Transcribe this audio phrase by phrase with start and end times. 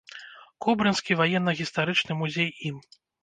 [0.65, 2.81] Кобрынскі ваенна-гістарычны музей ім.